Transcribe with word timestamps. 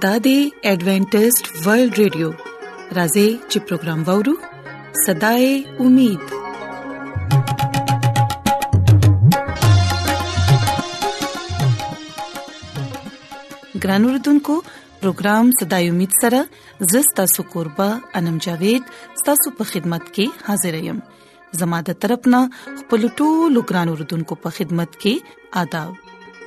دا 0.00 0.12
دی 0.24 0.34
ایڈونٹسټ 0.68 1.44
ورلد 1.66 1.96
رادیو 2.02 2.28
راځي 2.98 3.24
چې 3.50 3.58
پروగ్రాم 3.70 4.04
وورو 4.06 4.32
صداي 5.00 5.48
امید 5.86 6.22
ګران 13.82 14.06
اوردونکو 14.10 14.56
پروګرام 15.00 15.50
صداي 15.60 15.88
امید 15.90 16.14
سره 16.22 16.40
زستا 16.94 17.26
سو 17.34 17.44
قربا 17.56 17.88
انم 18.22 18.38
جاوید 18.48 18.94
ستاسو 19.22 19.52
په 19.60 19.70
خدمت 19.74 20.06
کې 20.06 20.46
حاضر 20.48 20.80
یم 20.86 21.04
زماده 21.64 21.96
ترپنه 22.06 22.40
خپل 22.80 23.08
ټولو 23.20 23.66
ګران 23.72 23.94
اوردونکو 23.96 24.40
په 24.46 24.58
خدمت 24.60 24.98
کې 25.04 25.60
آداب 25.64 26.01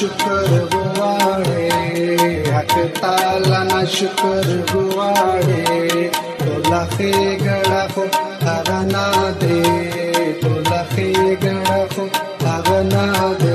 शुक्र 0.00 0.58
गुवाड़े 0.72 1.66
हक 2.52 2.70
ताला 2.98 3.84
शुक्र 3.94 4.56
गुवाड़े 4.72 6.08
तो 6.14 6.56
लखे 6.72 7.12
गड़ा 7.44 7.82
हो 7.96 8.04
अगना 8.54 9.04
दे 9.44 9.60
तो 10.40 10.54
लखे 10.72 11.12
गड़ा 11.44 11.76
हो 11.96 12.08
अगना 12.56 13.04
दे 13.44 13.49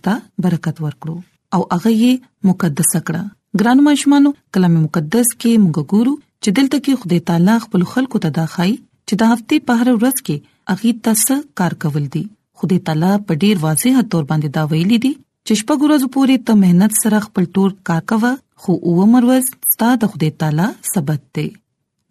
برکت 0.45 0.77
ورکړو 0.85 1.15
او 1.57 1.61
هغه 1.73 1.91
یې 2.01 2.11
مقدس 2.49 2.91
کړه 3.07 3.23
ګران 3.61 3.79
مشمانو 3.87 4.29
کلام 4.57 4.75
مقدس 4.83 5.27
کې 5.41 5.61
موږ 5.63 5.77
ګورو 5.93 6.13
چې 6.43 6.49
دلته 6.59 6.77
کې 6.83 6.93
خدای 7.05 7.19
تعالی 7.29 7.55
خپل 7.63 7.81
خلکو 7.93 8.17
ته 8.27 8.35
دا 8.37 8.45
خای 8.55 8.71
چې 9.07 9.13
د 9.23 9.33
هفته 9.33 9.55
په 9.71 9.79
هر 9.79 9.87
ورځ 9.93 10.17
کې 10.25 10.37
اغي 10.75 10.91
تاسو 11.09 11.35
کار 11.63 11.73
کول 11.85 12.05
دي 12.17 12.23
خدای 12.63 12.79
تعالی 12.91 13.11
په 13.31 13.39
ډیر 13.45 13.55
واضح 13.65 13.99
تور 14.11 14.23
باندې 14.29 14.49
دا 14.59 14.63
ویلي 14.75 14.97
دي 15.07 15.13
چې 15.45 15.53
شپه 15.63 15.75
ګورځ 15.81 16.01
پورې 16.19 16.35
ته 16.49 16.59
مهنت 16.63 16.91
سره 17.03 17.25
خپل 17.27 17.49
تور 17.59 17.69
کار 17.93 18.03
کوه 18.11 18.33
خو 18.63 18.71
او 18.93 19.11
مروز 19.17 19.51
ستاسو 19.73 20.11
خدای 20.15 20.31
تعالی 20.45 20.67
سبت 20.93 21.21
دی 21.41 21.47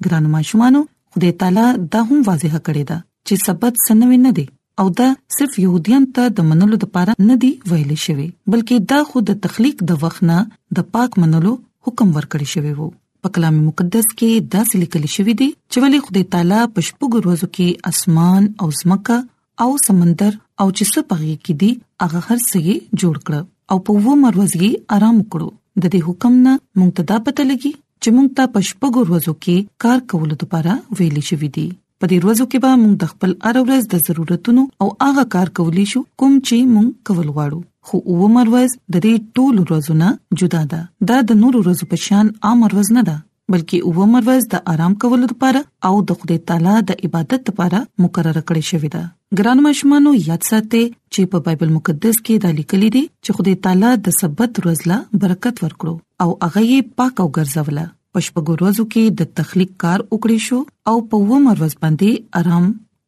ګران 0.09 0.25
مشمانو 0.37 0.83
خدای 1.17 1.37
تعالی 1.43 1.67
دا 1.99 2.07
هم 2.11 2.27
واضح 2.35 2.55
کړی 2.67 2.85
دا 2.95 2.99
چې 3.03 3.49
سبت 3.49 3.85
سنوي 3.89 4.21
نه 4.29 4.39
دی 4.41 4.49
او 4.81 4.89
دا 4.99 5.07
صرف 5.37 5.55
يهوديان 5.61 6.05
ته 6.17 6.25
د 6.39 6.43
منلو 6.49 6.77
لپاره 6.83 7.15
نه 7.29 7.37
دی 7.45 7.49
ویل 7.71 7.93
شوی 8.03 8.27
بلکې 8.53 8.85
دا 8.91 8.99
خو 9.11 9.23
د 9.31 9.39
تخلیک 9.47 9.81
د 9.91 9.97
وخت 10.03 10.25
نه 10.31 10.37
د 10.79 10.85
پاک 10.97 11.17
منلو 11.23 11.55
حکم 11.89 12.13
ورکړی 12.19 12.49
شوی 12.55 12.75
وو 12.77 12.87
په 13.27 13.33
کلام 13.39 13.59
مقدس 13.71 14.09
کې 14.11 14.53
دا 14.57 14.81
لیکل 14.83 15.09
شوی 15.15 15.35
دی 15.41 15.49
چې 15.73 15.85
ولې 15.85 16.05
خدای 16.09 16.23
تعالی 16.35 16.61
په 16.77 16.87
شپږ 16.91 17.25
ورځو 17.25 17.51
کې 17.59 17.93
اسمان 17.93 18.47
او 18.65 18.69
زمکه 18.83 19.19
او 19.67 19.75
سمندر 19.87 20.31
او 20.37 20.69
چې 20.77 20.93
څه 20.93 21.11
پغې 21.11 21.43
کې 21.49 21.61
دی 21.63 21.71
هغه 22.05 22.25
هر 22.29 22.39
څه 22.45 22.79
جوړ 23.01 23.27
کړ 23.27 23.51
او 23.75 23.81
په 23.91 24.07
وو 24.07 24.15
مروزګي 24.23 25.01
آرام 25.01 25.19
کړو 25.25 25.83
د 25.83 25.97
دې 25.97 26.07
حکم 26.11 26.39
نه 26.47 26.55
مونږ 26.55 26.95
ته 27.01 27.11
دا 27.13 27.19
پته 27.27 27.51
لګي 27.51 27.75
چې 28.03 28.11
مونږ 28.19 28.31
ته 28.41 28.53
په 28.57 28.69
شپږ 28.71 28.93
ورځو 29.05 29.35
کې 29.43 29.77
کار 29.89 30.09
کول 30.15 30.35
لپاره 30.37 30.99
ویل 31.01 31.21
شوی 31.33 31.53
دی 31.61 31.69
په 32.03 32.09
دې 32.11 32.19
ورځو 32.23 32.45
کې 32.51 32.59
به 32.65 32.73
موږ 32.81 32.93
د 32.99 33.05
خپل 33.13 33.31
اړورز 33.51 33.83
د 33.89 33.95
ضرورتونو 34.09 34.63
او 34.85 34.87
هغه 35.07 35.25
کار 35.35 35.49
کولی 35.59 35.87
شو 35.93 36.01
کوم 36.23 36.33
چې 36.47 36.57
موږ 36.75 36.87
کول 37.11 37.29
غواړو 37.37 37.61
خو 37.87 37.97
او 38.13 38.29
مروز 38.37 38.71
د 38.95 38.97
دې 39.05 39.15
ټولو 39.41 39.61
ورځو 39.69 39.93
نه 40.03 40.09
جدا 40.43 40.61
ده 40.75 40.81
دا 41.13 41.19
د 41.33 41.41
نورو 41.43 41.59
ورځو 41.65 41.85
په 41.95 41.99
شان 42.07 42.27
عام 42.51 42.59
ورځ 42.67 42.89
نه 42.99 43.03
ده 43.11 43.17
بلکې 43.55 43.91
او 43.91 44.07
مروز 44.15 44.43
د 44.55 44.65
آرام 44.75 44.95
کولو 45.07 45.25
لپاره 45.33 45.65
او 45.91 45.93
د 46.13 46.19
خدای 46.23 46.39
تعالی 46.53 46.77
د 46.93 47.01
عبادت 47.07 47.41
لپاره 47.53 47.83
مقرره 48.05 48.43
کړې 48.47 48.71
شوې 48.71 48.91
ده 48.97 49.43
ګران 49.43 49.65
مشمانو 49.69 50.15
یاد 50.31 50.49
ساتئ 50.53 50.85
چې 51.15 51.33
په 51.37 51.45
بایبل 51.51 51.73
مقدس 51.79 52.23
کې 52.25 52.49
دا 52.49 52.53
لیکل 52.63 52.85
دي 52.97 53.05
چې 53.25 53.39
خدای 53.41 53.59
تعالی 53.69 53.93
د 54.09 54.19
سبت 54.23 54.51
ورځ 54.65 54.79
لا 54.93 55.01
برکت 55.25 55.65
ورکړو 55.69 55.95
او 56.25 56.29
هغه 56.33 56.69
یې 56.71 56.99
پاک 57.01 57.25
او 57.25 57.29
ګرځوله 57.39 57.87
پښپګوروزو 58.19 58.85
کې 58.93 59.03
د 59.19 59.33
تخلیک 59.41 59.73
کار 59.85 60.01
وکړې 60.13 60.39
شو 60.51 60.59
او 60.93 60.95
په 61.11 61.17
ومر 61.33 61.55
ورځ 61.63 61.75
باندې 61.83 62.11
آرام 62.41 62.65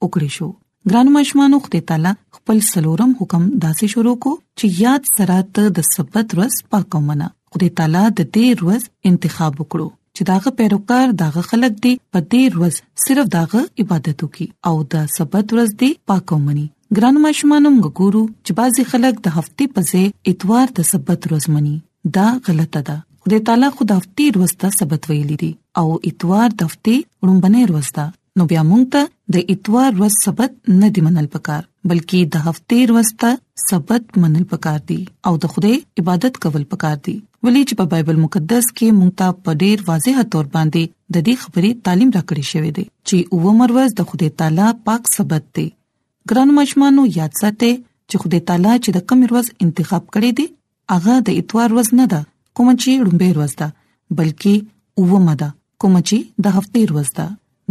وکړې 0.06 0.30
شو 0.38 0.48
ګران 0.90 1.08
مشمانو 1.14 1.56
خدای 1.64 1.80
تعالی 1.88 2.12
خپل 2.36 2.58
سلورم 2.72 3.12
حکم 3.20 3.42
داسې 3.64 3.84
شروع 3.96 4.14
کو 4.26 4.34
چې 4.36 4.84
یاد 4.84 5.08
سرات 5.16 5.60
د 5.78 5.88
سبت 5.94 6.26
ورځ 6.38 6.54
پاکو 6.74 7.00
منا 7.08 7.28
خدای 7.56 7.72
تعالی 7.80 8.04
د 8.20 8.28
دې 8.36 8.48
ورځ 8.68 9.12
انتخاب 9.12 9.52
وکړو 9.62 9.88
چې 10.16 10.28
داغه 10.30 10.54
پیروکار 10.60 11.12
داغه 11.24 11.44
خلک 11.50 11.76
دی 11.88 11.92
په 12.14 12.24
دې 12.28 12.62
ورځ 12.62 13.04
صرف 13.06 13.34
داغه 13.36 13.64
عبادت 13.84 14.24
وکي 14.26 14.48
او 14.72 14.74
د 14.96 15.04
سبت 15.18 15.46
ورځ 15.54 15.70
دی 15.84 15.90
پاکو 16.12 16.38
منی 16.46 16.66
ګران 16.96 17.20
مشمانم 17.26 17.78
ګورو 18.00 18.24
چې 18.46 18.60
بعضي 18.62 18.88
خلک 18.94 19.22
د 19.28 19.36
هفته 19.38 19.70
پسې 19.78 20.34
اتوار 20.34 20.74
د 20.80 20.90
سبت 20.94 21.30
ورځ 21.32 21.56
مني 21.58 21.78
دا 22.18 22.26
غلطه 22.48 22.86
ده 22.90 22.98
خدای 23.24 23.40
تعالی 23.48 23.68
خو 23.78 23.84
د 23.88 23.98
هفته 24.00 24.24
وروسته 24.34 24.66
سبت 24.80 25.02
ویلي 25.08 25.36
دي 25.42 25.50
او 25.82 25.86
اتوار 26.08 26.48
د 26.60 26.62
هفته 26.68 26.94
وړاندې 27.22 27.62
وروسته 27.72 28.04
نو 28.38 28.42
بیا 28.52 28.62
موږ 28.70 28.82
ته 28.94 29.02
د 29.36 29.50
اتوار 29.54 29.90
ورځ 30.00 30.14
سبت 30.26 30.52
نه 30.80 30.88
دی 30.98 31.02
منل 31.08 31.26
پکار 31.34 31.62
بلکې 31.90 32.18
د 32.32 32.34
هفته 32.46 32.76
وروسته 32.92 33.28
سبت 33.66 34.02
منل 34.22 34.44
پکار 34.54 34.78
دي 34.92 34.98
او 35.30 35.34
د 35.44 35.52
خدای 35.56 35.76
عبادت 36.02 36.34
کول 36.46 36.64
پکار 36.72 36.96
دي 37.10 37.14
ولې 37.44 37.62
چې 37.68 37.74
په 37.82 37.86
بایبل 37.92 38.18
مقدس 38.24 38.64
کې 38.76 38.96
موږ 39.02 39.10
ته 39.20 39.36
په 39.44 39.50
ډېر 39.62 39.76
واضح 39.90 40.22
تور 40.36 40.46
باندې 40.56 41.14
د 41.16 41.28
دې 41.28 41.34
خبرې 41.44 41.70
تعلیم 41.88 42.10
راکړې 42.16 42.44
شوې 42.50 42.72
ده 42.76 42.84
چې 43.08 43.48
اومر 43.48 43.68
ورځ 43.78 43.90
د 44.00 44.10
خدای 44.12 44.30
تعالی 44.42 44.68
پاک 44.90 45.12
سبت 45.18 45.44
دی 45.60 45.68
ګران 46.32 46.56
مجمانو 46.62 47.06
یاد 47.20 47.38
ساتئ 47.44 47.72
چې 48.08 48.16
خدای 48.26 48.40
تعالی 48.50 48.74
چې 48.84 48.90
د 48.98 49.08
کم 49.12 49.18
ورځ 49.30 49.46
انتخاب 49.68 50.04
کړې 50.12 50.42
دي 50.42 50.52
هغه 50.96 51.14
د 51.30 51.42
اتوار 51.42 51.70
ورځ 51.78 51.90
نه 52.02 52.06
ده 52.16 52.22
کوم 52.60 52.70
چې 52.80 52.94
لومبه 53.02 53.26
ورځ 53.36 53.52
ده 53.58 53.66
بلکې 54.16 55.02
اوومه 55.02 55.34
ده 55.42 55.46
کوم 55.82 55.94
چې 56.08 56.16
د 56.46 56.56
هفته 56.56 56.88
ورځ 56.96 57.12
ده 57.18 57.26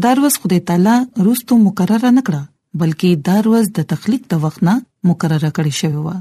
دا 0.05 0.13
ورځ 0.19 0.37
خدای 0.45 0.59
تعالی 0.69 0.95
روستو 1.27 1.57
مقرر 1.65 2.05
نه 2.15 2.23
کړه 2.29 2.79
بلکې 2.81 3.21
دا 3.27 3.35
ورځ 3.47 3.67
د 3.79 3.85
تخلیک 3.91 4.23
د 4.33 4.39
وخت 4.45 4.63
نه 4.69 4.73
مقرر 5.09 5.45
کړی 5.57 5.73
شوی 5.81 6.01
و 6.07 6.13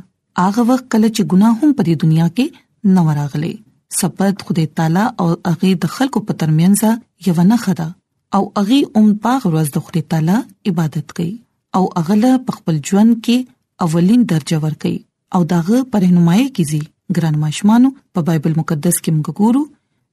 هغه 0.43 0.65
وخت 0.73 0.87
کله 0.97 1.13
چې 1.17 1.31
ګناه 1.35 1.55
هم 1.63 1.73
په 1.79 1.97
دنیا 2.03 2.27
کې 2.35 2.95
نه 2.99 3.07
وراغلي 3.09 3.55
سبت 4.01 4.45
خدای 4.51 4.67
تعالی 4.83 5.07
او 5.25 5.29
هغه 5.31 5.73
د 5.87 5.93
خلکو 5.95 6.23
په 6.33 6.39
ترمنځ 6.45 7.31
یو 7.31 7.49
نه 7.55 7.59
خدا 7.65 7.89
او 8.41 8.43
هغه 8.61 8.83
اون 8.97 9.09
پاغ 9.29 9.41
ورځ 9.51 9.75
د 9.79 9.87
خدای 9.89 10.05
تعالی 10.15 10.39
عبادت 10.73 11.17
کوي 11.17 11.33
او 11.81 11.85
هغه 11.97 12.37
په 12.51 12.61
خپل 12.61 12.85
ژوند 12.93 13.19
کې 13.25 13.89
اولین 13.89 14.29
درجه 14.37 14.63
ور 14.69 14.79
کوي 14.87 14.97
او 15.39 15.43
داغه 15.57 15.85
پرهنمایي 15.97 16.49
کیږي 16.49 16.85
ګران 17.17 17.37
مشمانو 17.45 17.89
په 18.17 18.21
بایبل 18.29 18.53
مقدس 18.61 18.97
کې 19.03 19.11
موږ 19.17 19.29
ګورو 19.41 19.63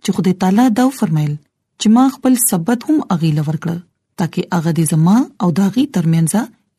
چې 0.04 0.10
خدای 0.18 0.34
تعالی 0.44 0.66
دا 0.80 0.86
فرمایل 1.00 1.34
چې 1.80 1.88
ما 1.98 2.04
خپل 2.16 2.34
سبت 2.50 2.80
هم 2.90 2.98
اغیله 3.18 3.42
ورکړ 3.50 3.76
ترکه 4.22 4.42
هغه 4.58 4.72
دې 4.78 4.86
زما 4.92 5.16
او 5.46 5.50
داغي 5.62 5.84
ترمنځ 5.98 6.32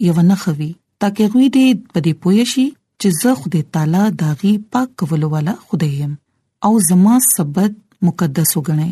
یو 0.06 0.14
نه 0.30 0.36
خوي 0.44 0.70
ترکه 1.04 1.24
غوي 1.34 1.48
دې 1.56 1.66
په 1.96 2.04
دې 2.04 2.12
پوه 2.26 2.44
شي 2.54 2.66
چې 3.00 3.06
زه 3.22 3.30
خدای 3.42 3.62
تعالی 3.76 4.04
داغي 4.22 4.52
پاک 4.76 4.88
کولو 5.02 5.28
والا 5.34 5.54
خدای 5.70 5.90
يم 6.00 6.12
او 6.68 6.72
زما 6.90 7.14
سبت 7.36 7.72
مقدس 8.10 8.50
وګڼي 8.58 8.90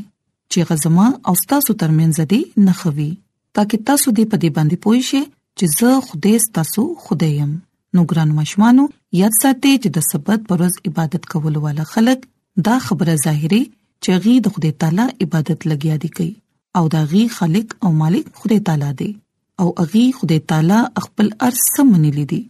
چې 0.53 0.61
غزما 0.73 1.07
او 1.31 1.35
تاسو 1.53 1.71
ترمنځ 1.81 2.17
دې 2.35 2.43
نه 2.69 2.73
خوي 2.83 3.11
ترکه 3.59 3.79
تاسو 3.87 4.09
دې 4.17 4.25
په 4.31 4.37
دې 4.43 4.51
باندې 4.57 4.77
پوه 4.83 5.01
شي 5.09 5.23
چې 5.59 5.65
زه 5.79 5.91
خدای 6.09 6.37
تاسو 6.61 6.83
خدای 7.09 7.33
يم 7.41 7.53
نو 7.95 8.01
ګران 8.11 8.31
مشمانو 8.41 8.85
یاد 9.19 9.35
ساتئ 9.43 9.73
چې 9.83 9.89
د 9.97 10.03
سبت 10.11 10.41
پر 10.47 10.59
ورځ 10.61 10.77
عبادت 10.89 11.25
کول 11.33 11.57
والا 11.65 11.83
خلک 11.91 12.21
دا 12.69 12.77
خبره 12.87 13.15
ظاهري 13.25 13.59
چې 14.05 14.11
غي 14.25 14.33
د 14.47 14.55
خدای 14.55 14.71
تعالی 14.85 15.05
عبادت 15.25 15.61
لګیا 15.73 15.97
دي 16.05 16.09
کوي 16.17 16.33
او 16.81 16.85
دا 16.95 17.03
غي 17.13 17.23
خالق 17.37 17.69
او 17.85 17.91
مالک 18.01 18.25
خدای 18.45 18.59
تعالی 18.69 18.89
دی 19.01 19.07
او 19.65 19.67
غي 19.93 20.03
خدای 20.21 20.39
تعالی 20.53 20.79
خپل 21.05 21.29
ارث 21.51 21.61
سمنلې 21.77 22.25
دي 22.33 22.41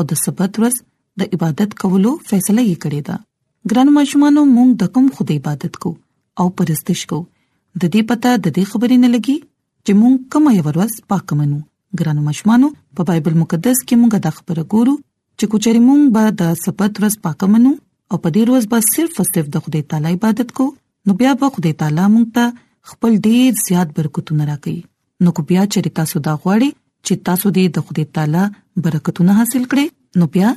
او 0.00 0.04
د 0.12 0.20
سبت 0.24 0.52
ورځ 0.62 0.76
د 1.24 1.34
عبادت 1.38 1.70
کولو 1.84 2.12
فیصله 2.30 2.62
یې 2.66 2.78
کړې 2.86 3.10
ده 3.10 3.74
ګران 3.74 3.92
مشمانو 3.98 4.46
موږ 4.56 4.70
د 4.84 4.92
کوم 4.98 5.06
خدای 5.18 5.38
عبادت 5.42 5.74
کو 5.86 5.94
او 6.44 6.48
پرستش 6.60 7.04
کو 7.14 7.18
د 7.24 7.94
دې 7.96 8.08
پته 8.12 8.36
د 8.44 8.46
دې 8.46 8.76
خبرې 8.76 9.02
نه 9.04 9.08
لګي 9.16 9.38
چې 9.86 9.92
موږ 10.04 10.30
کومه 10.36 10.62
ورځ 10.62 11.10
پاک 11.14 11.36
منو 11.42 11.60
ګران 12.02 12.24
مشمانو 12.30 12.72
په 13.00 13.10
بایبل 13.12 13.38
مقدس 13.44 13.84
کې 13.84 14.02
موږ 14.04 14.24
دا 14.28 14.34
خبره 14.38 14.70
ګورو 14.76 14.96
چې 15.40 15.46
کوچري 15.52 15.80
مونږ 15.88 16.02
به 16.16 16.24
د 16.42 16.54
سبت 16.64 16.92
ورځ 17.00 17.14
پاکمنو 17.26 17.72
او 18.10 18.16
په 18.26 18.32
دې 18.34 18.42
ورځ 18.48 18.64
به 18.72 18.78
صرف 18.92 19.12
او 19.22 19.26
صرف 19.32 19.46
د 19.56 19.64
خدای 19.66 19.82
تعالی 19.90 20.12
عبادت 20.18 20.48
کو 20.60 20.64
نو 21.08 21.12
بیا 21.22 21.32
به 21.42 21.46
خدای 21.56 21.72
تعالی 21.82 22.04
مونږ 22.14 22.26
ته 22.38 22.44
خپل 22.92 23.12
ډیر 23.26 23.48
زیات 23.66 23.88
برکتونه 23.98 24.44
راکړي 24.52 24.78
نو 25.26 25.32
کو 25.38 25.44
بیا 25.50 25.62
چې 25.72 25.94
تاسو 26.00 26.22
دا 26.30 26.34
غواړئ 26.42 26.70
چې 27.06 27.24
تاسو 27.30 27.46
دې 27.56 27.64
د 27.74 27.78
خدای 27.86 28.06
تعالی 28.16 28.44
برکتونه 28.86 29.36
حاصل 29.40 29.62
کړئ 29.74 29.86
نو 30.22 30.30
بیا 30.38 30.50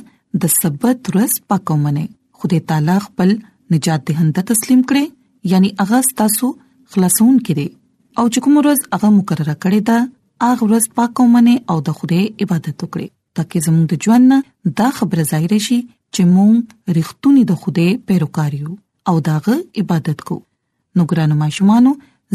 د 0.44 0.54
سبت 0.56 0.98
ورځ 1.12 1.32
پاکمنه 1.54 2.04
خدای 2.42 2.60
تعالی 2.72 2.96
خپل 3.08 3.30
نجات 3.76 4.00
دهنده 4.10 4.46
تسلیم 4.54 4.80
کړي 4.88 5.52
یعنی 5.54 5.74
هغه 5.84 6.00
تاسو 6.24 6.52
خلاصون 6.94 7.34
کړي 7.46 7.68
او 8.18 8.24
چې 8.32 8.38
کوم 8.48 8.54
ورځ 8.60 8.98
هغه 8.98 9.14
مقرره 9.22 9.54
کړې 9.62 9.88
ده 9.92 10.52
هغه 10.52 10.68
ورځ 10.68 10.84
پاکومنه 11.00 11.54
او 11.74 11.82
د 11.88 11.98
خدای 12.02 12.24
عبادت 12.44 12.76
وکړي 12.82 13.08
ترڅو 13.38 13.58
زموږ 13.66 13.84
د 13.90 13.94
ژوند 14.04 14.32
دا 14.80 14.88
خبره 14.98 15.22
ظاهر 15.32 15.52
شي 15.66 15.78
چې 16.14 16.22
موږ 16.36 16.52
رښتونی 17.00 17.42
د 17.50 17.60
خوده 17.64 17.88
پیروکاریو 18.10 18.70
او 19.12 19.16
داغه 19.28 19.54
عبادت 19.82 20.18
کو 20.30 20.36
نو 21.00 21.06
ګرانو 21.10 21.36
ماشومانو 21.44 21.92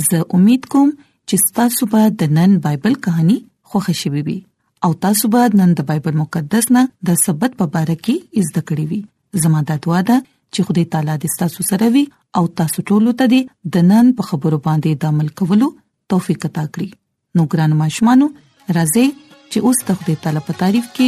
زه 0.10 0.20
امید 0.38 0.64
کوم 0.76 0.90
چې 1.30 1.36
تاسو 1.60 1.84
به 1.96 2.02
د 2.22 2.34
نن 2.38 2.52
بایبل 2.68 2.94
کہانی 3.08 3.38
خوښ 3.72 3.86
شوي 4.04 4.22
وي 4.30 4.38
او 4.88 4.92
تاسو 5.08 5.32
به 5.36 5.42
نن 5.64 5.70
د 5.82 5.88
بایبل 5.92 6.16
مقدس 6.22 6.72
نه 6.78 6.84
د 7.10 7.20
سبت 7.26 7.52
په 7.62 7.68
اړه 7.82 7.96
کې 8.08 8.44
از 8.44 8.48
د 8.58 8.68
کړې 8.68 8.86
وي 8.94 9.02
زموږ 9.44 9.64
د 9.72 9.84
دعا 9.88 10.02
ده 10.10 10.18
چې 10.54 10.60
خدای 10.70 10.86
تعالی 10.96 11.16
دې 11.24 11.32
تاسو 11.44 11.68
سره 11.72 11.92
وي 11.98 12.04
او 12.40 12.44
تاسو 12.62 12.86
ټول 12.90 13.06
ته 13.22 13.32
د 13.32 13.76
نن 13.92 14.06
په 14.20 14.24
خبرو 14.32 14.60
باندې 14.68 14.92
د 15.02 15.04
عمل 15.14 15.30
کولو 15.42 15.68
توفیق 16.14 16.48
عطا 16.50 16.66
کړي 16.74 16.90
نو 17.40 17.50
ګرانو 17.54 17.82
ماشومانو 17.84 18.28
راځي 18.80 19.06
چې 19.52 19.58
اوس 19.66 19.78
د 19.88 20.00
خپل 20.00 20.14
تعالی 20.24 20.42
په 20.48 20.54
تعریف 20.64 20.88
کې 20.96 21.08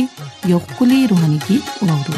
یو 0.53 0.59
کلی 0.77 0.99
روحاني 1.15 1.39
کې 1.47 1.57
وورو 1.89 2.17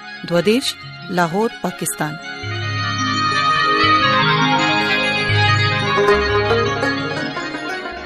دوادش 0.29 0.65
لاهور 1.17 1.49
پاکستان 1.61 2.13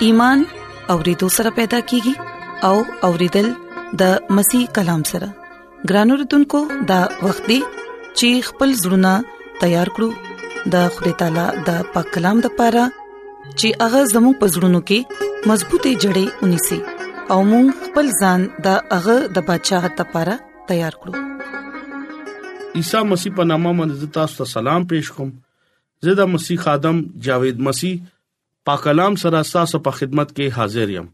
ایمان 0.08 0.40
اورېدو 0.94 1.28
سره 1.38 1.50
پیدا 1.60 1.80
کیږي 1.90 2.14
او 2.70 2.76
اورېدل 3.10 3.48
د 4.04 4.32
مسیح 4.40 4.64
کلام 4.78 5.02
سره 5.12 5.28
ګرانو 5.92 6.14
رتونکو 6.22 6.60
د 6.94 7.26
وختي 7.28 7.60
چې 8.18 8.48
خپل 8.52 8.70
زړونه 8.84 9.14
تیار 9.66 9.88
کړو 10.00 10.10
د 10.78 10.88
خدای 10.98 11.14
تعالی 11.24 11.48
د 11.70 11.84
پاک 11.98 12.08
کلام 12.18 12.38
د 12.48 12.58
پاره 12.62 12.86
چې 13.60 13.68
هغه 13.82 14.02
زموږ 14.14 14.34
پزړونو 14.46 14.80
کې 14.92 15.48
مضبوطې 15.50 15.92
جړې 16.04 16.26
ونی 16.42 16.60
سي 16.68 16.80
او 17.32 17.40
موږ 17.52 17.66
خپل 17.86 18.08
ځان 18.24 18.40
د 18.70 18.82
هغه 18.98 19.16
د 19.38 19.48
بچاغ 19.52 19.84
لپاره 20.02 20.34
تیار 20.68 20.94
کړو 21.04 21.14
عیسی 22.77 22.98
مسیح 23.10 23.32
په 23.36 23.44
نامه 23.50 23.72
باندې 23.75 24.08
تاسو 24.15 24.38
ته 24.38 24.53
سلام 24.53 24.86
پېښ 24.94 25.17
کوم 25.17 25.29
زه 26.08 26.15
د 26.20 26.32
مسیح 26.32 26.58
خادم 26.63 26.98
جاوید 27.27 27.62
مسیح 27.67 28.01
پاک 28.70 28.82
کلام 28.88 29.15
سره 29.22 29.41
تاسو 29.51 29.79
په 29.86 29.98
خدمت 30.00 30.34
کې 30.39 30.58
حاضر 30.58 30.91
یم 30.96 31.08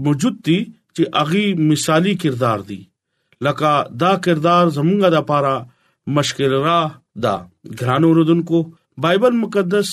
موجود 0.08 0.42
دي 0.50 0.58
چې 0.66 1.16
اغي 1.24 1.46
مثالی 1.72 2.20
کردار 2.26 2.68
دي 2.72 2.80
لکه 3.44 3.70
دا 4.02 4.12
کردار 4.24 4.64
زمونږه 4.76 5.08
د 5.14 5.18
پاره 5.30 5.54
مشکل 6.16 6.52
را 6.68 6.80
دا 7.24 7.34
ګرانو 7.78 8.08
رودونکو 8.18 8.58
بایبل 9.04 9.34
مقدس 9.42 9.88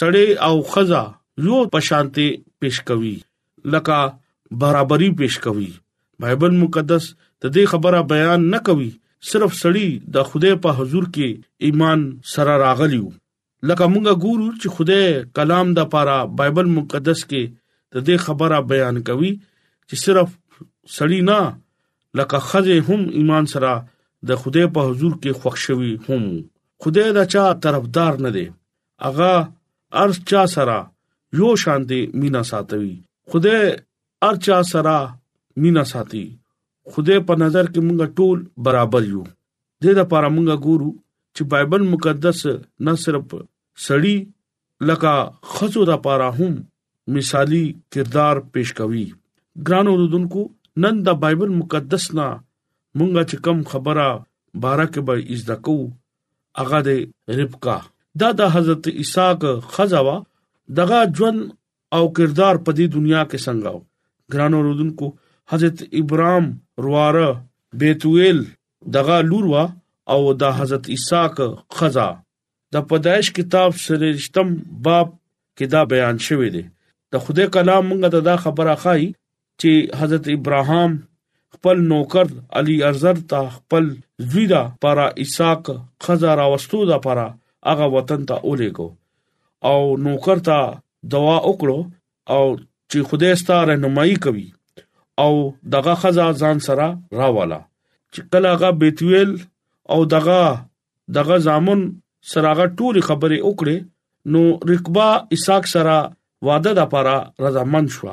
سړی 0.00 0.26
او 0.46 0.54
خزا 0.72 1.04
یو 1.46 1.58
په 1.74 1.78
شانتي 1.88 2.28
پیش 2.60 2.76
کوي 2.88 3.16
لکه 3.74 3.98
برابرۍ 4.62 5.10
پیش 5.20 5.34
کوي 5.46 5.70
بایبل 6.22 6.52
مقدس 6.62 7.04
ته 7.40 7.48
دې 7.54 7.64
خبره 7.72 8.00
بیان 8.12 8.40
نه 8.54 8.58
کوي 8.68 8.90
صرف 9.30 9.50
سړی 9.62 9.88
د 10.14 10.30
خدای 10.30 10.54
په 10.64 10.70
حضور 10.78 11.04
کې 11.14 11.28
ایمان 11.68 12.00
سره 12.34 12.52
راغلی 12.64 13.00
وو 13.02 13.10
لکه 13.68 13.84
مونږه 13.92 14.14
ګورو 14.24 14.48
چې 14.60 14.66
خدای 14.76 15.04
کلام 15.38 15.66
د 15.78 15.88
پاره 15.94 16.16
بایبل 16.40 16.66
مقدس 16.78 17.20
کې 17.30 17.42
د 17.52 17.96
دې 18.06 18.16
خبره 18.24 18.58
بیان 18.72 18.96
کوي 19.10 19.32
چې 19.88 19.96
صرف 20.06 20.28
سړی 20.96 21.20
نه 21.30 21.38
لکه 22.18 22.38
خزه 22.48 22.76
هم 22.88 23.00
ایمان 23.18 23.44
سره 23.52 23.72
د 24.28 24.36
خدای 24.42 24.66
په 24.74 24.80
حضور 24.88 25.12
کې 25.22 25.32
خوښوي 25.40 25.92
هم 26.08 26.22
خدای 26.82 27.10
دا 27.16 27.24
چا 27.32 27.44
طرفدار 27.64 28.12
نه 28.24 28.30
دی 28.36 28.46
اغا 29.08 29.32
ارچ 30.02 30.16
چا 30.30 30.42
سره 30.54 30.78
یو 31.38 31.50
شانتي 31.64 32.00
مینا 32.20 32.42
ساتوي 32.50 32.94
خدای 33.30 33.62
ارچ 34.28 34.40
چا 34.46 34.58
سره 34.72 34.96
مینا 35.62 35.84
ساتي 35.92 36.24
خدای 36.92 37.20
په 37.28 37.34
نظر 37.42 37.64
کې 37.72 37.80
مونږ 37.86 38.00
ټول 38.18 38.38
برابر 38.68 39.02
یو 39.12 39.24
د 39.28 39.34
دې 39.82 39.92
لپاره 40.00 40.28
مونږ 40.36 40.64
ګورو 40.66 40.90
چې 41.36 41.42
بایبل 41.52 41.82
مقدس 41.92 42.40
نه 42.86 42.94
صرف 43.04 43.28
سړی 43.86 44.16
لکه 44.88 45.12
خزو 45.56 45.82
د 45.86 45.92
لپاره 45.92 46.32
هم 46.40 46.54
مثالی 47.18 47.64
کردار 47.96 48.36
پېښ 48.54 48.78
کوي 48.80 49.06
ګران 49.68 49.86
اوردونکو 49.94 50.42
نن 50.82 50.94
دا 51.06 51.12
بایبل 51.22 51.48
مقدس 51.60 52.04
نا 52.16 52.26
مونږه 52.98 53.22
چې 53.30 53.36
کم 53.44 53.58
خبره 53.70 54.08
بارکه 54.64 55.00
به 55.06 55.14
از 55.36 55.42
دکو 55.48 55.76
اغه 56.62 56.80
د 56.88 56.90
ربکا 57.38 57.76
دا 58.22 58.28
د 58.40 58.52
حضرت 58.56 58.84
اساق 59.02 59.40
خزاوا 59.74 60.16
دغه 60.78 60.98
ژوند 61.16 61.40
او 61.96 62.04
کردار 62.16 62.56
په 62.66 62.70
دې 62.78 62.86
دنیا 62.96 63.22
کې 63.30 63.38
څنګه 63.46 63.70
و 63.76 63.78
ګرانو 64.32 64.58
رودونکو 64.68 65.06
حضرت 65.52 65.78
ابراهام 66.00 66.46
رواره 66.84 67.28
بیتویل 67.82 68.38
دغه 68.96 69.16
لوروا 69.32 69.64
او 70.14 70.20
د 70.44 70.56
حضرت 70.62 70.84
اساق 70.96 71.36
خزا 71.80 72.08
د 72.74 72.88
پدایش 72.88 73.26
کتاب 73.38 73.70
سرشتم 73.84 74.48
باب 74.88 75.08
کې 75.56 75.66
دا 75.76 75.80
بیان 75.92 76.16
شوی 76.30 76.48
دی 76.56 76.64
د 77.14 77.26
خدای 77.26 77.46
کلام 77.58 77.84
موږ 77.90 78.00
ته 78.16 78.20
دا 78.30 78.34
خبره 78.48 78.74
خای 78.86 79.04
چې 79.60 79.70
حضرت 79.98 80.26
ابراهام 80.36 80.92
خپل 81.54 81.76
نوکر 81.92 82.26
علي 82.60 82.76
ارزر 82.88 83.18
ته 83.32 83.40
خپل 83.56 83.84
زویدا 84.32 84.62
پر 84.84 84.98
اساق 85.22 85.62
خزر 86.06 86.38
واستو 86.54 86.80
دا 86.90 86.98
پر 87.06 87.18
هغه 87.68 87.86
وطن 87.94 88.22
ته 88.30 88.36
اولېګو 88.46 88.88
او 89.70 89.78
نوکر 90.08 90.38
ته 90.50 90.58
دوا 91.14 91.36
وکړو 91.48 91.78
او 92.34 92.42
چې 92.90 92.98
خدای 93.12 93.34
ستاره 93.44 93.62
رهنمایي 93.70 94.16
کوي 94.26 94.46
او 95.24 95.32
دغه 95.76 95.94
خزا 96.04 96.28
ځان 96.42 96.56
سره 96.68 96.86
راواله 97.20 97.60
چې 98.12 98.20
کله 98.32 98.46
هغه 98.56 98.70
بیتویل 98.84 99.30
او 99.94 99.98
دغه 100.16 100.40
دغه 101.20 101.36
ځامن 101.48 101.80
سراغه 102.34 102.66
ټوري 102.76 103.02
خبره 103.08 103.38
وکړه 103.48 103.78
نو 104.34 104.42
رکبا 104.74 105.08
اساق 105.34 105.64
سره 105.74 105.96
واده 106.48 106.72
د 106.82 106.88
پاره 106.94 107.16
رضامند 107.46 107.88
شو 107.98 108.06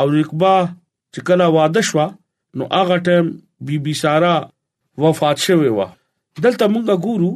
او 0.00 0.06
رکبه 0.18 0.54
چې 1.12 1.20
کله 1.28 1.46
واده 1.56 1.82
شو 1.88 1.98
نو 2.56 2.62
هغه 2.78 2.96
ټیم 3.06 3.26
بیبي 3.66 3.94
سارا 4.02 4.34
وفات 5.02 5.38
شوه 5.46 5.68
و 5.76 5.78
دلته 6.44 6.64
مونږه 6.74 6.94
ګورو 7.06 7.30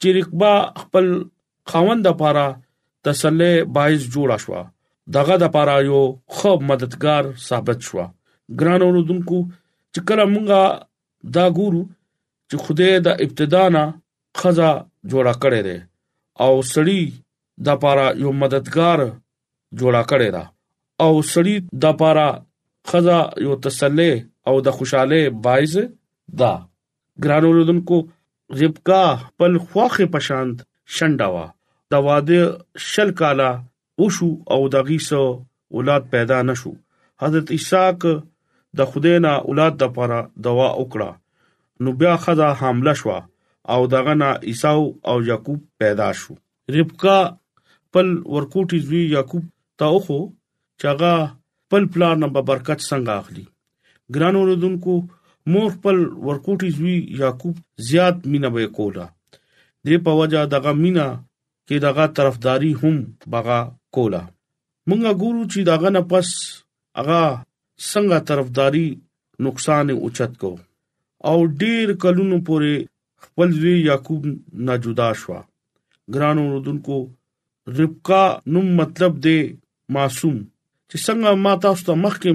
چې 0.00 0.08
رکبه 0.18 0.50
خپل 0.82 1.06
خاوند 1.70 2.00
لپاره 2.08 2.44
تسلی 3.06 3.52
بایز 3.76 4.02
جوړا 4.14 4.36
شو 4.44 4.52
دغه 5.16 5.34
د 5.38 5.42
لپاره 5.46 5.74
یو 5.90 6.00
خوب 6.34 6.58
مددگار 6.70 7.24
ثابت 7.48 7.78
شو 7.88 8.04
ګران 8.60 8.80
اوردونکو 8.86 9.38
چې 9.92 10.00
کله 10.08 10.24
مونږه 10.34 10.62
دا 11.36 11.46
ګورو 11.58 11.82
چې 12.48 12.56
خوده 12.64 12.88
د 13.06 13.18
ابتدا 13.24 13.64
نه 13.76 13.84
خزا 14.40 14.70
جوړا 15.10 15.34
کړي 15.42 15.60
دي 15.68 15.78
او 16.44 16.52
سړی 16.74 17.00
د 17.64 17.66
لپاره 17.74 18.04
یو 18.22 18.30
مددگار 18.44 18.98
جوړا 19.78 20.02
کړي 20.12 20.28
دي 20.36 20.44
او 21.04 21.12
سړی 21.34 21.54
د 21.82 21.98
پاره 22.00 22.26
خزا 22.90 23.20
یو 23.46 23.52
تسلی 23.66 24.12
او 24.48 24.54
د 24.66 24.76
خوشاله 24.78 25.20
بایز 25.46 25.74
دا 26.40 26.52
ګران 27.24 27.44
اوردونکو 27.48 27.96
ربکا 28.62 29.02
پل 29.38 29.54
خواخه 29.66 30.04
پشانت 30.16 30.56
شنډاوا 30.98 31.46
دا 31.94 31.98
واده 32.06 32.40
شل 32.90 33.10
کالا 33.20 33.50
وشو 34.02 34.30
او 34.54 34.60
د 34.74 34.88
غیسو 34.90 35.22
اولاد 35.78 36.02
پیدا 36.14 36.38
نشو 36.48 36.72
حضرت 37.22 37.48
اساق 37.56 38.00
د 38.80 38.92
خدینا 38.92 39.32
اولاد 39.50 39.74
د 39.82 39.92
پاره 39.98 40.20
دوا 40.48 40.68
وکړه 40.80 41.10
نو 41.86 41.96
بیا 42.02 42.14
خدا 42.26 42.48
حامله 42.62 42.94
شو 43.02 43.10
او 43.74 43.80
دغه 43.94 44.14
نا 44.22 44.28
عیساو 44.50 44.82
او 45.10 45.14
یعقوب 45.28 45.60
پیدا 45.80 46.06
شو 46.20 46.34
ربکا 46.76 47.18
پل 47.94 48.08
ورکوټی 48.34 48.78
زوی 48.90 49.02
یعقوب 49.14 49.44
تا 49.82 49.88
خو 50.06 50.18
چې 50.80 50.86
هغه 50.92 51.12
خپل 51.62 51.82
پلان 51.92 52.16
نه 52.22 52.28
په 52.34 52.40
برکت 52.48 52.78
څنګه 52.90 53.12
اخلي 53.20 53.44
ګران 54.14 54.34
اوردونکو 54.40 54.94
مور 55.52 55.68
خپل 55.76 55.96
ورکوټي 56.28 56.68
زوی 56.78 56.96
یاکوب 57.22 57.54
زیات 57.88 58.16
مینا 58.30 58.48
به 58.54 58.62
کولا 58.76 59.06
دې 59.86 59.96
په 60.06 60.12
وجا 60.20 60.42
دغه 60.54 60.72
مینا 60.82 61.06
کې 61.66 61.76
دغه 61.86 62.04
طرفداري 62.18 62.72
هم 62.82 62.96
بغا 63.32 63.60
کولا 63.96 64.22
مونږه 64.88 65.12
ګورو 65.22 65.42
چې 65.52 65.58
دغه 65.70 65.88
نه 65.96 66.02
پس 66.12 66.28
هغه 66.98 67.22
څنګه 67.90 68.18
طرفداري 68.30 68.86
نقصان 69.46 69.86
اوچت 70.02 70.32
کو 70.42 70.52
او 71.28 71.36
ډیر 71.62 71.86
کلونو 72.02 72.36
پورې 72.48 72.72
خپل 73.24 73.48
زوی 73.60 73.76
یاکوب 73.90 74.22
نه 74.68 74.74
جدا 74.84 75.08
شو 75.20 75.28
ګران 76.14 76.36
اوردونکو 76.42 76.96
ربکا 77.78 78.24
نو 78.52 78.60
مطلب 78.78 79.12
دې 79.26 79.38
معصوم 79.94 80.38
چې 80.90 80.96
څنګه 81.06 81.30
ما 81.44 81.52
تاسو 81.64 81.82
ته 81.88 81.94
مخکې 82.04 82.30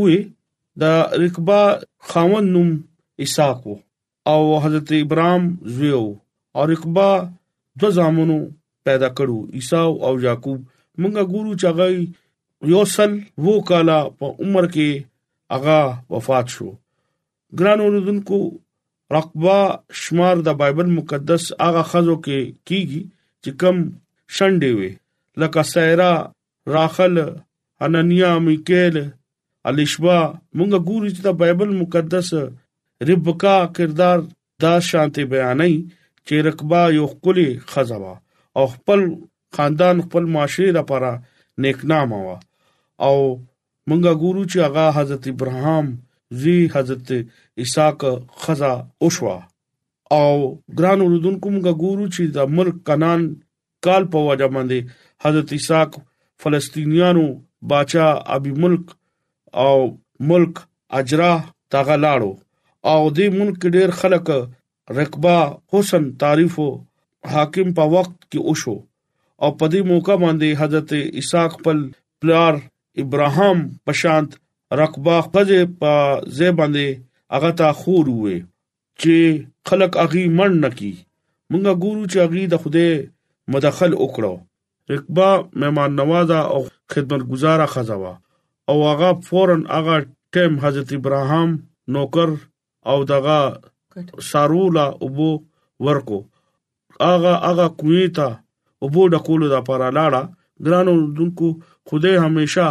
وې 0.00 0.16
د 0.80 0.82
رکبا 1.22 1.60
خاوند 2.10 2.48
نوم 2.56 2.70
اسحاق 3.26 3.62
او 4.32 4.40
حضرت 4.64 4.88
ابراهيم 5.04 5.44
زویو 5.76 6.02
او 6.58 6.62
رکبا 6.70 7.08
دو 7.82 7.88
زامنو 7.98 8.36
پیدا 8.88 9.08
کړو 9.18 9.38
عیساو 9.60 9.90
او 10.08 10.12
یاکوب 10.26 10.58
مونږه 11.00 11.22
ګورو 11.32 11.58
چاغی 11.60 11.96
یوسل 12.72 13.12
وو 13.46 13.54
کالا 13.70 13.96
په 14.18 14.26
عمر 14.46 14.64
کې 14.74 14.90
اغا 15.58 15.80
وفات 16.16 16.46
شو 16.56 16.68
ګرانو 17.60 17.86
رودونکو 17.96 18.38
رقبا 19.16 19.56
شمار 20.02 20.36
د 20.46 20.60
بایبل 20.60 20.88
مقدس 20.98 21.44
اغا 21.68 21.82
خزو 21.90 22.16
کې 22.24 22.40
کیږي 22.68 23.02
چې 23.42 23.50
کم 23.64 23.76
شنډې 24.34 24.70
وي 24.78 24.90
لکه 25.40 25.60
سیرا 25.72 26.12
راخل 26.76 27.14
انانیا 27.84 28.30
میکیل 28.46 28.96
الیشوا 29.68 30.20
موږ 30.58 30.72
ګورو 30.88 31.08
چې 31.14 31.20
د 31.26 31.34
بایبل 31.40 31.70
مقدس 31.80 32.28
ربکا 33.08 33.56
کردار 33.76 34.18
دا 34.62 34.72
شانته 34.90 35.22
بیانای 35.32 35.74
چې 36.26 36.34
رکبا 36.46 36.80
یو 36.98 37.06
خولي 37.12 37.48
خزوا 37.72 38.14
او 38.56 38.62
خپل 38.74 39.00
خاندان 39.56 39.96
خپل 40.06 40.24
معاشره 40.36 40.70
لپاره 40.78 41.12
نیکنامه 41.64 42.18
وا 42.26 42.36
او 43.06 43.16
مونږه 43.88 44.12
ګورو 44.22 44.42
چې 44.50 44.58
هغه 44.66 44.84
حضرت 44.98 45.24
ابراهام 45.34 45.86
زی 46.42 46.56
حضرت 46.76 47.08
اسحاق 47.64 48.00
خزا 48.44 48.74
اوشوا 49.06 49.36
او 50.18 50.30
ګران 50.78 50.98
وروډونکو 51.02 51.46
مونږه 51.54 51.72
ګورو 51.84 52.06
چې 52.14 52.22
د 52.38 52.54
ملک 52.58 52.76
کنان 52.90 53.20
کال 53.88 54.02
په 54.12 54.18
وجه 54.28 54.48
باندې 54.54 54.80
حضرت 55.26 55.48
اسحاق 55.58 55.90
فلسطینیانو 56.44 57.26
بادشاہ 57.70 58.10
ابي 58.34 58.50
ملک 58.62 58.86
او 59.64 59.76
ملک 60.32 60.54
اجرا 60.98 61.32
تاغلاړو 61.74 62.32
او 62.90 63.02
دې 63.16 63.26
ملک 63.38 63.60
ډېر 63.74 63.90
خلک 64.00 64.26
رقبه 64.98 65.38
حسن 65.72 66.04
تعریف 66.24 66.54
حاکم 67.32 67.68
په 67.80 67.84
وخت 67.96 68.14
کې 68.30 68.40
اوشو 68.52 68.76
او 69.42 69.48
په 69.58 69.66
دې 69.76 69.80
موقع 69.94 70.16
باندې 70.24 70.48
حضرت 70.60 70.90
اسحاق 71.22 71.50
خپل 71.58 71.78
پلار 72.24 72.54
ابراهام 73.06 73.58
پشانت 73.88 74.30
رقبه 74.82 75.16
خپل 75.28 75.48
په 75.80 75.92
ځای 76.36 76.52
باندې 76.62 76.86
هغه 77.32 77.50
تا 77.62 77.68
خور 77.82 78.06
وې 78.20 78.36
چې 79.04 79.14
خلک 79.72 79.90
اغي 80.08 80.24
مړ 80.38 80.50
نکي 80.66 80.94
مونږه 81.50 81.72
ګورو 81.82 82.10
چې 82.12 82.18
اغي 82.28 82.42
د 82.54 82.64
خوده 82.64 83.54
مداخل 83.56 83.92
وکړو 84.02 84.34
رکبه 84.92 85.26
میهمان 85.58 85.90
نوازه 86.00 86.34
او 86.54 86.62
خدمتګزاره 86.92 87.66
خزه 87.72 87.94
وا 88.02 88.14
او 88.68 88.76
هغه 88.90 89.10
فورن 89.26 89.62
هغه 89.74 89.96
ټیم 90.32 90.52
حضرت 90.64 90.90
ابراهام 90.98 91.50
نوکر 91.94 92.30
او 92.90 92.98
دغه 93.12 93.40
سارولا 94.30 94.86
وبو 95.04 95.30
ورکو 95.84 96.18
هغه 97.10 97.32
هغه 97.48 97.66
کوی 97.80 98.04
ته 98.16 98.28
وبو 98.82 99.02
د 99.14 99.16
کولو 99.26 99.46
د 99.50 99.56
پر 99.68 99.80
لاړه 99.98 100.22
ګرانو 100.64 100.94
دونکو 101.16 101.46
خدای 101.88 102.16
همیشا 102.24 102.68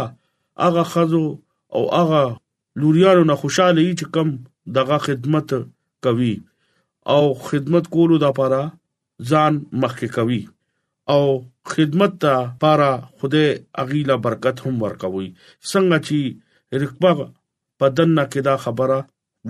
هغه 0.64 0.82
خزو 0.92 1.26
او 1.74 1.82
هغه 1.98 2.22
لوریانو 2.80 3.24
نه 3.30 3.34
خوشاله 3.40 3.80
یی 3.86 3.94
چې 4.00 4.06
کم 4.14 4.28
دغه 4.76 4.96
خدمت 5.06 5.48
کوي 6.04 6.34
او 7.14 7.22
خدمت 7.48 7.84
کولو 7.94 8.16
د 8.20 8.26
پاره 8.38 8.62
ځان 9.30 9.52
مخکې 9.82 10.08
کوي 10.16 10.42
او 11.14 11.24
خدمت 11.72 12.14
ته 12.22 12.34
پاره 12.60 12.92
خدای 13.20 13.48
اغيله 13.82 14.16
برکت 14.24 14.58
هم 14.66 14.74
ورکوي 14.82 15.28
څنګه 15.70 15.96
چې 16.06 16.18
رکبه 16.82 17.10
بدن 17.80 18.10
نه 18.18 18.24
کدا 18.34 18.54
خبره 18.64 18.98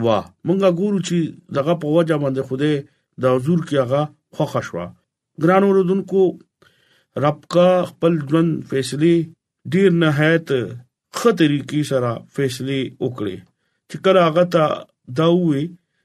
وا 0.05 0.19
مونږه 0.47 0.71
ګورو 0.81 1.01
چې 1.09 1.19
دغه 1.57 1.75
په 1.83 1.89
وجه 1.97 2.17
باندې 2.23 2.43
خدای 2.49 2.75
د 3.23 3.25
حضور 3.35 3.61
کې 3.69 3.77
هغه 3.83 4.03
خوخه 4.35 4.61
شو 4.67 4.77
ګران 5.43 5.63
اوردونکو 5.67 6.23
رب 7.25 7.39
کا 7.55 7.69
خپل 7.91 8.13
ژوند 8.31 8.51
فیصله 8.71 9.15
ډیر 9.73 9.91
نهایت 10.03 10.49
خطرې 11.19 11.61
کې 11.69 11.81
سره 11.91 12.11
فیصله 12.37 12.79
وکړي 13.05 13.37
چې 13.89 13.97
کله 14.05 14.21
هغه 14.29 14.45
ته 14.55 14.65
دا 15.19 15.27
وې 15.47 15.63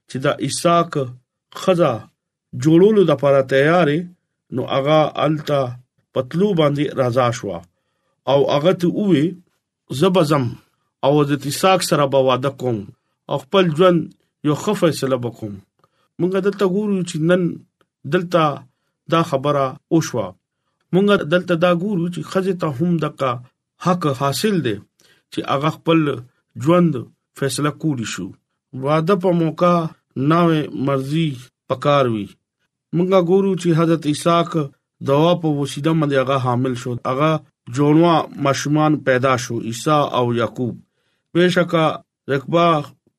چې 0.09 0.17
دا 0.25 0.33
اساق 0.47 0.91
خزا 1.61 1.93
جوړولو 2.65 3.01
لپاره 3.11 3.41
تیارې 3.53 3.99
نو 4.55 4.61
هغه 4.73 4.99
التا 5.25 5.61
پتلو 6.13 6.49
باندې 6.59 6.83
راځه 6.99 7.25
شو 7.37 7.47
او 8.31 8.39
هغه 8.55 8.73
ته 8.79 8.87
وې 9.09 9.23
زبزم 9.99 10.45
او 11.05 11.11
د 11.29 11.31
تیساک 11.43 11.79
سره 11.89 12.05
به 12.11 12.19
واده 12.29 12.51
کوم 12.61 12.77
خپل 13.43 13.63
ژوند 13.77 13.99
یو 14.47 14.55
ښه 14.63 14.73
فیصله 14.81 15.15
وکوم 15.25 15.53
مونږ 16.19 16.31
دلته 16.47 16.65
ګورو 16.75 16.97
چې 17.09 17.15
نن 17.29 17.41
دلته 18.13 18.41
دا 19.13 19.21
خبره 19.31 19.65
وشوه 19.95 20.27
مونږ 20.93 21.07
دلته 21.33 21.53
دا 21.65 21.71
ګورو 21.83 22.05
چې 22.13 22.21
خځه 22.31 22.53
ته 22.61 22.67
هم 22.77 22.91
دغه 23.05 23.31
حق 23.85 24.03
حاصل 24.21 24.55
دي 24.65 24.75
چې 25.31 25.39
هغه 25.53 25.69
خپل 25.77 25.99
ژوند 26.63 26.93
فیصله 27.39 27.71
کولی 27.81 28.07
شو 28.13 28.27
واده 28.83 29.15
په 29.23 29.29
موقع 29.43 29.75
ناوې 30.31 30.61
مرزي 30.87 31.27
پکاروي 31.67 32.27
مونږ 32.95 33.09
ګورو 33.31 33.51
چې 33.61 33.69
حضرت 33.79 34.03
اساق 34.13 34.49
دوا 35.07 35.31
په 35.41 35.47
وسیله 35.59 35.91
باندې 35.99 36.15
هغه 36.21 36.35
حامل 36.45 36.73
شو 36.81 36.91
هغه 37.11 37.31
جوړوا 37.77 38.15
مشمان 38.45 38.91
پیدا 39.07 39.33
شو 39.43 39.55
عیسی 39.69 39.99
او 40.17 40.25
یعقوب 40.39 40.73
بهشکه 41.33 41.85
رکبا 42.33 42.65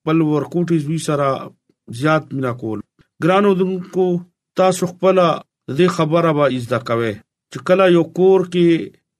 پل 0.04 0.18
ورکوټي 0.32 0.76
زوی 0.84 0.98
سره 1.08 1.28
زیات 2.02 2.24
مینا 2.36 2.52
کول 2.62 2.78
ګرانو 3.24 3.52
دونکو 3.60 4.06
تاسو 4.60 4.82
خپل 4.92 5.16
دې 5.78 5.86
خبره 5.96 6.30
به 6.38 6.52
از 6.58 6.64
دکوي 6.74 7.14
چې 7.52 7.58
کله 7.70 7.84
یو 7.96 8.04
کور 8.20 8.40
کې 8.52 8.66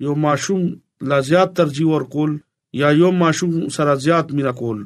یو 0.09 0.15
ماشوم 0.29 0.63
لا 1.11 1.19
زیات 1.29 1.53
ترجیح 1.59 1.89
ورکول 1.95 2.33
یا 2.81 2.89
یو 3.01 3.11
ماشوم 3.25 3.51
سره 3.79 3.95
زیات 4.07 4.33
مینا 4.39 4.53
کول 4.63 4.79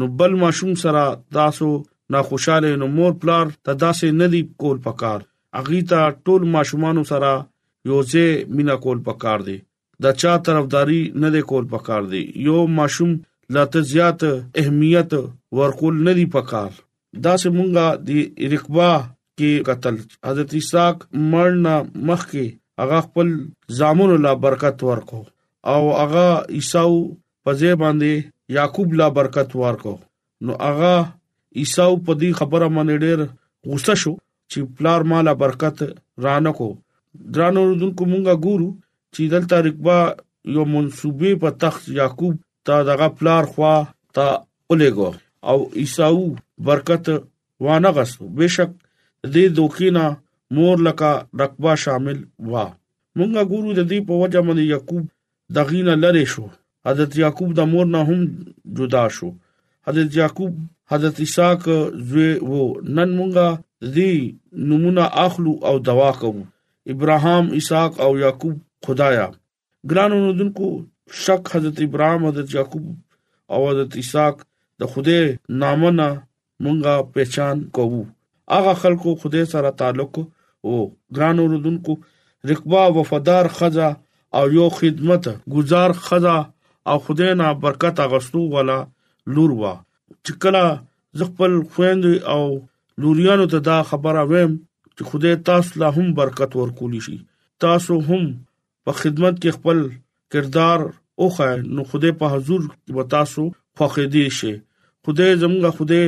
نو 0.00 0.06
بل 0.20 0.32
ماشوم 0.42 0.74
سره 0.84 1.02
تاسو 1.38 1.68
نا 2.16 2.22
خوشاله 2.28 2.76
نو 2.82 2.86
مور 2.98 3.12
پلار 3.24 3.46
تداسې 3.68 4.06
ندی 4.22 4.42
کول 4.64 4.78
پکار 4.88 5.20
اغیتا 5.58 6.00
ټول 6.24 6.40
ماشومان 6.54 6.96
سره 7.10 7.30
یوځې 7.90 8.26
مینا 8.56 8.74
کول 8.84 8.98
پکار 9.08 9.38
دي 9.48 9.56
د 10.04 10.16
چا 10.22 10.32
طرفداري 10.48 11.00
نه 11.22 11.28
د 11.36 11.46
کول 11.52 11.64
پکار 11.74 12.02
دي 12.14 12.22
یو 12.46 12.56
ماشوم 12.78 13.12
لا 13.56 13.62
تزيات 13.76 14.20
اهمیت 14.60 15.10
ورکول 15.58 15.94
نه 16.08 16.12
دی 16.18 16.26
پکار 16.34 16.70
دا 17.26 17.34
سه 17.44 17.48
مونږه 17.56 17.86
د 18.08 18.50
رکبا 18.54 18.90
کې 19.38 19.50
قتل 19.70 19.94
حضرت 20.28 20.50
اساق 20.60 20.96
مرنا 21.34 21.74
مخ 22.10 22.20
کې 22.30 22.46
هغه 22.82 22.98
خپل 23.08 23.26
زامن 23.80 24.14
الله 24.18 24.34
برکت 24.44 24.86
ورکو 24.90 25.20
او 25.74 25.80
هغه 26.00 26.26
عیساو 26.60 26.96
په 27.44 27.58
ځای 27.62 27.74
باندې 27.82 28.56
یاکوب 28.58 28.94
لا 29.04 29.08
برکت 29.22 29.56
ورکو 29.64 29.96
نو 30.48 30.60
هغه 30.68 30.94
عیساو 31.62 31.96
په 32.06 32.12
دې 32.22 32.44
خبره 32.44 32.72
باندې 32.78 33.04
ډېر 33.06 33.72
غوسه 33.72 33.94
شو 34.04 34.16
چې 34.50 34.58
پلار 34.76 35.00
مالا 35.10 35.32
برکت 35.42 35.76
رانکو 36.24 36.68
درانو 37.34 37.60
رودونکو 37.68 38.02
مونږه 38.12 38.34
ګورو 38.44 38.68
چې 39.14 39.20
دلته 39.34 39.56
رکبا 39.66 39.98
یو 40.54 40.64
منسوبې 40.74 41.32
په 41.42 41.48
تخت 41.62 41.82
یعقوب 42.00 42.34
تا 42.66 42.74
دغه 42.88 43.08
پلار 43.18 43.42
خوا 43.52 43.74
تا 44.14 44.26
الیګو 44.72 45.10
او 45.50 45.58
عیساو 45.80 46.22
برکت 46.68 47.04
وانه 47.64 47.90
غسو 47.96 48.22
بشک 48.38 48.70
دې 49.34 49.44
دوکینا 49.56 50.06
مور 50.56 50.76
لکا 50.86 51.12
رکبا 51.42 51.72
شامل 51.84 52.18
وا 52.50 52.64
مونږه 53.16 53.42
ګورو 53.50 53.70
د 53.74 53.80
دې 53.90 53.98
په 54.08 54.14
وجه 54.22 54.40
باندې 54.46 54.64
یعقوب 54.74 55.04
دغینا 55.56 55.94
لری 56.04 56.26
شو 56.32 56.44
حضرت 56.88 57.10
یعقوب 57.22 57.50
د 57.58 57.60
مور 57.72 57.86
نه 57.94 58.00
هم 58.08 58.20
جدا 58.78 59.04
شو 59.16 59.28
حضرت 59.88 60.10
یعقوب 60.20 60.52
حضرت 60.92 61.16
اساق 61.26 61.64
زوی 62.08 62.30
وو 62.48 62.62
نن 62.96 63.08
مونږه 63.18 63.46
دی 63.94 64.14
نمونه 64.68 65.04
اخلو 65.26 65.52
او 65.68 65.74
دوا 65.88 66.10
کوو 66.20 66.42
ابراهام 66.92 67.44
اساق 67.58 67.92
او 68.04 68.12
یاکوب 68.24 68.56
خدایا 68.86 69.26
ګرانو 69.90 70.16
ندونکو 70.28 70.66
شک 71.24 71.42
حضرت 71.54 71.76
ابراهام 71.86 72.20
حضرت 72.28 72.48
یاکوب 72.58 72.84
او 73.52 73.58
حضرت 73.70 73.92
اساق 74.02 74.36
د 74.80 74.92
خوده 74.92 75.16
نامونه 75.62 76.06
مونږه 76.64 76.94
پہچان 77.16 77.58
کوو 77.78 78.00
هغه 78.54 78.72
خلکو 78.82 79.10
خوده 79.22 79.42
سره 79.54 79.70
تعلق 79.80 80.12
وو 80.68 80.76
ګرانو 81.16 81.44
ندونکو 81.56 81.92
رقبه 82.52 82.82
وفادار 82.98 83.44
خزا 83.58 83.88
او 84.36 84.44
یو 84.58 84.68
خدمت 84.78 85.24
گزار 85.56 85.90
خزا 86.06 86.36
او 86.90 86.96
خوده 87.08 87.26
نه 87.42 87.48
برکت 87.66 87.96
اغستو 88.06 88.40
والا 88.54 88.78
لور 89.38 89.50
وا 89.62 89.74
چې 90.24 90.32
کله 90.42 90.64
ز 91.18 91.20
خپل 91.30 91.52
خويند 91.72 92.04
او 92.34 92.42
لوریانو 93.02 93.46
ته 93.52 93.58
دا 93.70 93.78
خبره 93.90 94.22
ویم 94.30 94.52
چې 94.96 95.02
خدای 95.10 95.34
تاسو 95.48 95.70
لا 95.80 95.88
هم 95.96 96.06
برکت 96.18 96.50
ورکولی 96.56 97.00
شي 97.06 97.18
تاسو 97.64 97.94
هم 98.08 98.22
په 98.84 98.92
خدمت 99.00 99.34
کې 99.42 99.50
خپل 99.58 99.78
کردار 100.32 100.80
اوخه 101.22 101.46
نو 101.74 101.80
خدای 101.90 102.12
په 102.20 102.26
حضور 102.34 102.60
کې 102.84 102.92
به 102.96 103.04
تاسو 103.16 103.42
خوخه 103.78 104.04
دي 104.16 104.24
شي 104.38 104.54
خدای 105.04 105.30
زموږه 105.42 105.70
خدای 105.78 106.04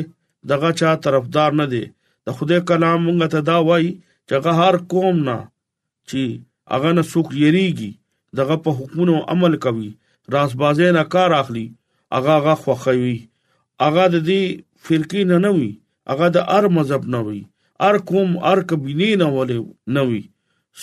دغه 0.51 0.71
چا 0.81 0.91
طرفدار 1.07 1.51
نه 1.61 1.67
دی 1.73 1.85
د 2.27 2.37
خدای 2.39 2.61
کلام 2.71 2.99
مونږ 3.07 3.21
ته 3.35 3.41
دا 3.51 3.59
وایي 3.69 3.91
چې 4.29 4.35
هر 4.61 4.75
قوم 4.93 5.17
نه 5.29 5.39
چې 6.09 6.23
اغه 6.77 6.91
نه 6.97 7.03
څوک 7.13 7.29
یریږي 7.45 7.91
دغه 8.39 8.57
په 8.65 8.71
حکمونو 8.79 9.15
عمل 9.35 9.55
کوي 9.67 9.91
راسبازه 10.35 10.87
نه 10.99 11.05
کار 11.15 11.31
اخلي 11.43 11.67
اغه 12.19 12.35
غا 12.47 12.55
خوخوي 12.63 13.17
اغه 13.87 14.05
د 14.15 14.17
دې 14.29 14.43
فرقې 14.85 15.23
نه 15.31 15.39
نه 15.45 15.51
وي 15.57 15.71
اغه 16.13 16.27
د 16.37 16.39
ار 16.57 16.65
مذهب 16.77 17.03
نه 17.15 17.21
وي 17.27 17.41
ار 17.89 17.97
قوم 18.11 18.31
ار 18.53 18.59
قبيله 18.71 19.11
نه 19.23 19.29
ولې 19.37 19.59
نه 19.95 20.03
وي 20.09 20.23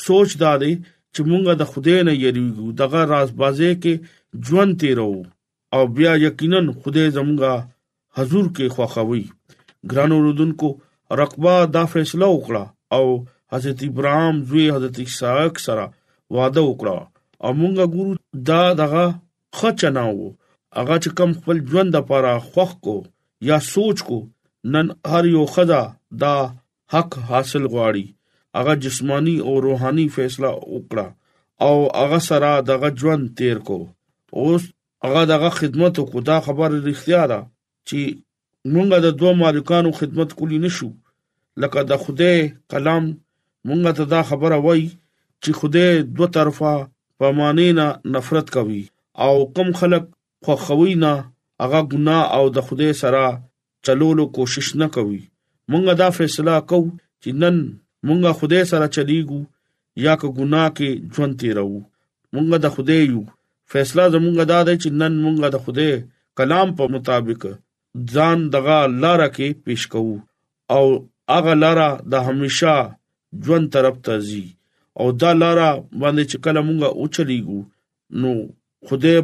سوچ 0.06 0.30
دا 0.44 0.54
دی 0.62 0.74
چې 1.14 1.22
مونږه 1.30 1.54
د 1.58 1.64
خدای 1.72 2.00
نه 2.08 2.14
یریږو 2.26 2.66
دغه 2.82 3.00
راز 3.14 3.30
بازه 3.42 3.72
کې 3.84 3.94
ژوند 4.46 4.72
تیرو 4.82 5.14
او 5.76 5.82
بیا 5.96 6.12
یقینا 6.28 6.60
خدای 6.82 7.08
زمونږه 7.18 7.52
حضور 8.18 8.46
کې 8.56 8.66
خوخوي 8.76 9.26
ګرانو 9.92 10.18
رودونکو 10.26 10.70
رقبه 11.22 11.54
دا 11.76 11.84
فیصله 11.94 12.28
وکړه 12.32 12.64
او 12.96 13.06
حضرت 13.54 13.80
ابراهام 13.90 14.36
زوی 14.48 14.66
حضرت 14.76 14.96
اسحاق 15.06 15.54
سره 15.68 15.86
واده 16.36 16.62
وکړه 16.70 16.96
او 17.44 17.52
مونږه 17.62 17.86
ګورو 17.94 18.14
دا 18.52 18.62
دغه 18.82 19.06
خچناو 19.58 20.28
هغه 20.80 20.96
چې 21.04 21.10
کم 21.18 21.30
خپل 21.40 21.58
ژوند 21.70 21.90
لپاره 21.98 22.32
خوخ 22.52 22.72
کو 22.86 22.96
یا 23.50 23.58
سوچ 23.74 23.98
کو 24.08 24.18
نن 24.74 24.88
هر 25.12 25.26
یو 25.36 25.44
خدا 25.54 25.82
دا 26.24 26.36
حق 26.94 27.12
حاصل 27.30 27.64
غواړي 27.74 28.06
هغه 28.58 28.74
جسمانی 28.86 29.36
او 29.46 29.54
روحاني 29.68 30.06
فیصله 30.16 30.52
وکړه 30.76 31.08
او 31.66 31.76
هغه 32.00 32.20
سره 32.30 32.50
دغه 32.70 32.90
ژوند 33.04 33.24
تیر 33.38 33.58
کو 33.70 33.78
اوس 34.42 34.64
هغه 35.06 35.24
دغه 35.34 35.50
خدمت 35.60 35.96
کو 36.14 36.22
دا 36.32 36.38
خبر 36.48 36.70
اختیار 36.94 37.32
چې 37.90 38.00
مونږه 38.74 39.00
د 39.06 39.18
دوه 39.22 39.34
مالکانو 39.44 39.92
خدمت 40.02 40.34
کولی 40.42 40.58
نشو 40.66 40.90
لکه 41.64 41.84
د 41.90 41.96
خوده 42.06 42.34
کلام 42.74 43.08
مونږ 43.68 43.86
ته 44.00 44.04
دا 44.16 44.22
خبره 44.30 44.56
وای 44.68 44.84
چې 45.46 45.52
خوده 45.52 46.02
دوه 46.20 46.28
طرفه 46.38 46.74
پمانه 47.20 47.68
نه 47.80 48.00
نفرت 48.18 48.50
کوي 48.58 48.82
او 49.26 49.34
کم 49.58 49.70
خلک 49.82 50.06
خوخوي 50.46 50.94
نه 51.04 51.14
هغه 51.64 51.82
ګناه 51.92 52.24
او 52.36 52.44
د 52.56 52.58
خوده 52.68 52.90
سره 53.02 53.24
چلولو 53.86 54.24
کوشش 54.36 54.68
نه 54.82 54.88
کوي 54.96 55.22
مونږه 55.72 55.94
دا 56.02 56.10
فیصله 56.18 56.56
کوو 56.70 56.90
چې 57.22 57.30
نن 57.42 57.56
مونږه 58.08 58.32
خوده 58.40 58.60
سره 58.72 58.86
چلیګو 58.96 59.42
یا 60.06 60.14
که 60.22 60.28
ګناه 60.38 60.70
کې 60.78 60.90
ژوند 61.14 61.34
تیرو 61.40 61.76
مونږه 62.34 62.58
د 62.64 62.68
خوده 62.76 62.96
یو 63.10 63.22
فیصله 63.72 64.04
زمونږه 64.14 64.44
دا 64.52 64.60
ده 64.68 64.74
چې 64.82 64.90
نن 65.02 65.14
مونږه 65.24 65.48
د 65.54 65.58
خوده 65.64 65.90
کلام 66.38 66.68
په 66.78 66.84
مطابق 66.94 67.42
ځان 68.14 68.38
دغه 68.56 68.78
لاره 69.04 69.28
کې 69.36 69.48
پیش 69.66 69.82
کوو 69.94 70.16
او 70.76 70.86
هغه 71.34 71.54
لاره 71.64 71.90
د 72.12 72.14
همیشا 72.28 72.76
ژوند 73.46 73.66
طرف 73.76 73.96
ته 74.06 74.14
ځي 74.28 74.46
او 75.00 75.06
دا 75.22 75.32
لاره 75.44 75.70
باندې 76.02 76.24
چې 76.32 76.38
کله 76.46 76.60
مونږه 76.68 76.88
اوچلیګو 77.00 77.60
نو 78.22 78.32
خوده 78.88 79.16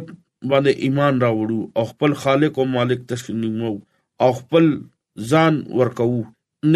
باندې 0.50 0.72
ایمان 0.86 1.14
راوړو 1.24 1.60
او 1.76 1.82
خپل 1.90 2.12
خالق 2.22 2.54
او 2.58 2.64
مالک 2.74 3.00
تسلیمو 3.12 3.72
او 4.26 4.30
خپل 4.40 4.64
ځان 5.32 5.54
ورکو 5.80 6.06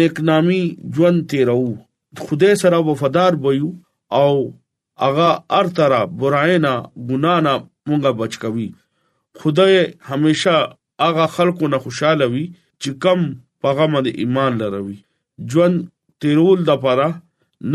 نیکنامي 0.01 0.61
ژوند 0.97 1.17
تیرو 1.33 1.61
خدای 2.27 2.53
سره 2.61 2.77
وفادار 2.89 3.33
وایو 3.45 3.69
او 4.21 4.29
اغا 5.07 5.27
ار 5.57 5.65
ترا 5.79 5.99
براینا 6.21 6.71
ګنانا 7.09 7.55
مونږه 7.89 8.11
بچ 8.21 8.33
کوي 8.43 8.67
خدای 9.41 9.75
همیشا 10.11 10.57
اغا 11.07 11.25
خلکو 11.35 11.65
نه 11.73 11.77
خوشاله 11.87 12.25
وي 12.35 12.45
چې 12.81 12.89
کم 13.05 13.19
پیغام 13.65 13.93
د 14.05 14.21
ایمان 14.23 14.51
لروي 14.61 14.95
ژوند 15.53 15.77
تیرول 16.23 16.59
د 16.69 16.79
پاره 16.85 17.09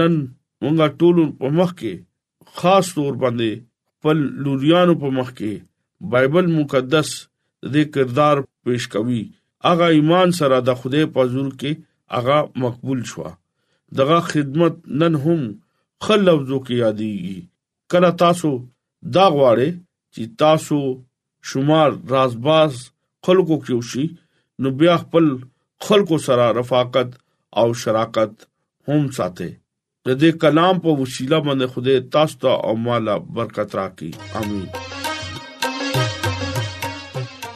نن 0.00 0.14
مونږه 0.62 0.88
ټول 1.02 1.16
په 1.44 1.52
مخ 1.60 1.70
کې 1.82 1.94
خاص 2.62 2.86
تور 2.94 3.12
باندې 3.24 3.50
خپل 3.98 4.18
لوريانو 4.46 4.98
په 5.04 5.10
مخ 5.20 5.28
کې 5.38 5.62
بایبل 6.10 6.46
مقدس 6.60 7.10
دې 7.72 7.82
کردار 7.94 8.36
پیش 8.68 8.84
کوي 8.94 9.20
اغه 9.72 9.86
ایمان 9.96 10.28
سره 10.38 10.56
د 10.68 10.78
خدای 10.82 11.04
په 11.16 11.20
حضور 11.28 11.50
کې 11.60 11.72
اغه 12.20 12.38
مقبول 12.64 13.00
شو 13.10 13.22
دغه 14.00 14.16
خدمت 14.30 14.74
نن 15.02 15.14
هم 15.26 15.42
خلفزو 16.06 16.58
کې 16.66 16.74
یادېږي 16.84 17.38
کله 17.94 18.10
تاسو 18.22 18.50
دا 19.16 19.26
غواړئ 19.34 19.70
چې 20.14 20.22
تاسو 20.44 20.78
شمار 21.50 21.90
رازباز 22.14 22.72
خلکو 23.28 23.56
کې 23.64 23.74
وشي 23.82 24.06
نو 24.64 24.68
بیا 24.80 24.94
خپل 25.02 25.26
خلکو 25.90 26.16
سره 26.28 26.46
رفاقت 26.60 27.10
او 27.62 27.66
شراکت 27.84 28.34
هم 28.90 29.02
ساته 29.16 29.48
د 30.06 30.08
دې 30.20 30.30
کلام 30.46 30.74
په 30.88 30.96
وسیله 31.04 31.38
باندې 31.46 31.66
خدای 31.76 31.98
تاسو 32.18 32.34
ته 32.46 32.52
او 32.70 32.80
مالا 32.88 33.16
برکت 33.38 33.70
راکړي 33.80 34.10
امين 34.42 34.91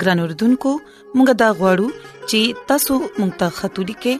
ګران 0.00 0.18
اوردونکو 0.22 0.70
مونږه 1.16 1.34
دا 1.42 1.48
غواړو 1.58 1.88
چې 2.30 2.40
تاسو 2.72 2.94
مونږ 3.18 3.32
ته 3.42 3.46
خاطري 3.58 3.94
کې 4.02 4.14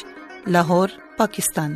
لاهور 0.58 0.96
پاکستان 1.20 1.76